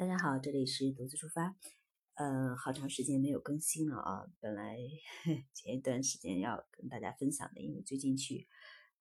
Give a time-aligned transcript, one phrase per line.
[0.00, 1.54] 大家好，这里是独自出发。
[2.14, 4.24] 嗯，好长时间没有更新了啊。
[4.40, 4.78] 本来
[5.52, 8.48] 前一段时间要跟大家分享的，因为最近去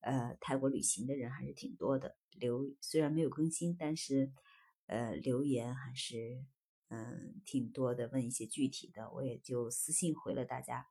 [0.02, 2.18] 呃泰国旅行的人还是挺多的。
[2.32, 4.34] 留虽然没有更新，但是
[4.88, 6.44] 呃留言还是
[6.90, 10.86] 嗯挺多的，问一些具体的，我也就私信回了大家。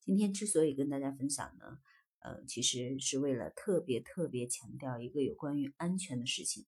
[0.00, 1.78] 今天之所以跟大家分享呢，
[2.20, 6.64] 嗯，其实是为了特别特别强调一个有关于安全的事情。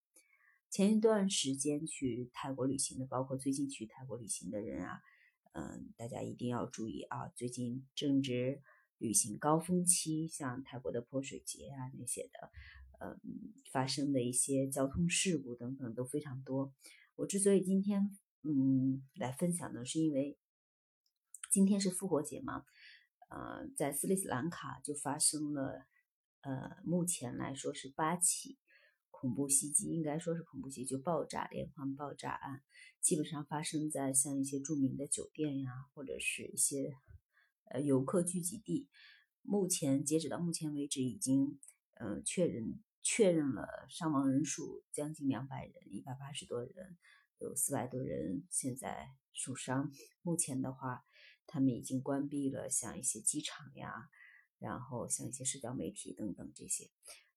[0.74, 5.00] 前一段时间去泰国旅行的，包括最近去泰国旅行的人啊，
[5.52, 7.28] 嗯，大家一定要注意啊！
[7.28, 8.60] 最近正值
[8.98, 12.50] 旅行高峰期，像泰国的泼水节啊那些的，
[12.98, 13.20] 嗯，
[13.70, 16.74] 发生的一些交通事故等等都非常多。
[17.14, 18.10] 我之所以今天
[18.42, 20.36] 嗯来分享呢，是因为
[21.52, 22.64] 今天是复活节嘛，
[23.28, 25.86] 呃，在斯里兰卡就发生了，
[26.40, 28.58] 呃，目前来说是八起。
[29.20, 32.62] 恐怖袭击应该说是恐怖袭击，爆炸连环爆炸案，
[33.00, 36.94] 基本上发生在像一些著名的酒店呀，或者是一些
[37.70, 38.88] 呃游客聚集地。
[39.40, 41.58] 目前截止到目前为止，已经
[41.94, 46.98] 呃确认确认了伤亡人数将近两百人，一百八十多人，
[47.38, 49.90] 有四百多人现在受伤。
[50.22, 51.04] 目前的话，
[51.46, 54.10] 他们已经关闭了像一些机场呀，
[54.58, 56.90] 然后像一些社交媒体等等这些。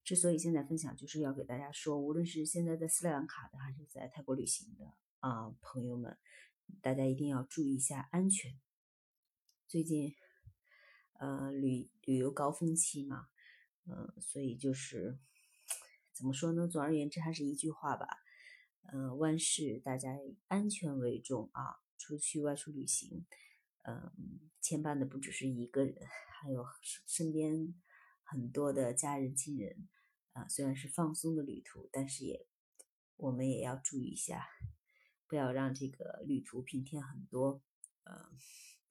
[0.07, 6.17] 之所以现在分享，就是要给大家说，无论是现在在斯里兰卡的，还是在泰国旅行的啊朋友们，
[6.81, 8.57] 大家一定要注意一下安全。
[9.67, 10.15] 最近，
[11.19, 13.27] 呃，旅旅游高峰期嘛，
[13.85, 15.19] 嗯，所以就是
[16.13, 16.69] 怎么说呢？
[16.69, 18.07] 总而言之，还是一句话吧，
[18.93, 21.81] 嗯，万事大家以安全为重啊。
[21.97, 23.25] 出去外出旅行，
[23.83, 24.13] 嗯，
[24.61, 26.63] 牵绊的不只是一个人，还有
[27.05, 27.73] 身边
[28.27, 29.89] 很多的家人亲人。
[30.33, 32.45] 啊，虽然是放松的旅途，但是也
[33.15, 34.47] 我们也要注意一下，
[35.25, 37.63] 不要让这个旅途平添很多
[38.03, 38.29] 呃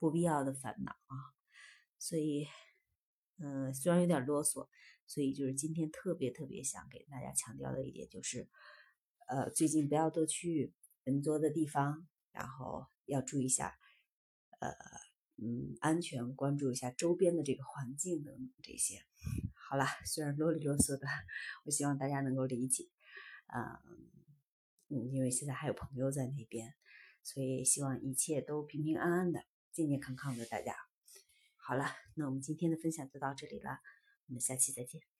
[0.01, 1.14] 不必要的烦恼啊。
[2.01, 2.48] 所以，
[3.39, 4.69] 嗯，虽然有点啰嗦，
[5.07, 8.51] 所以就是今天特别特别想给大家强调的一点就是，
[9.29, 10.74] 呃，最近不要多去
[11.05, 13.79] 人多的地方，然后要注意一下，
[14.58, 14.68] 呃，
[15.39, 19.02] 嗯，安全，关注一下周边的这个环境等等这些。
[19.55, 21.07] 好啦，虽然啰里啰嗦的，
[21.64, 22.89] 我希望大家能够理解，
[23.55, 24.08] 嗯
[24.89, 26.74] 嗯，因为现在还有朋友在那边，
[27.23, 30.47] 所以希望一切都平平安安的、健健康康的。
[30.47, 30.74] 大家
[31.57, 33.80] 好了，那我们今天的分享就到这里了，
[34.29, 35.16] 我们下期再见。